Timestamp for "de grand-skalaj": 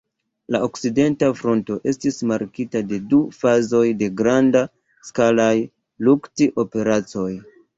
4.01-5.55